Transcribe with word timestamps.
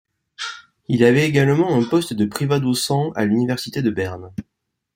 Il 0.87 1.03
avait 1.03 1.27
également 1.29 1.75
un 1.75 1.83
poste 1.83 2.13
de 2.15 2.25
privatdocent 2.25 3.11
à 3.11 3.23
l’Université 3.25 3.83
de 3.83 3.91
Berne. 3.91 4.31